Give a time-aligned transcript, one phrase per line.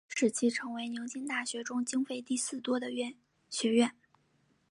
[0.07, 2.87] 使其成为牛津大学中经费第四多的
[3.51, 3.93] 学院。